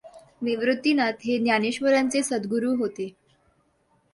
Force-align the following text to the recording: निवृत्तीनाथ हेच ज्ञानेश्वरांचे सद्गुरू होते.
निवृत्तीनाथ 0.41 1.25
हेच 1.25 1.41
ज्ञानेश्वरांचे 1.41 2.23
सद्गुरू 2.23 2.73
होते. 2.75 3.09